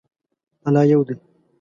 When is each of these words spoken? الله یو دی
الله 0.67 0.83
یو 0.91 1.01
دی 1.07 1.13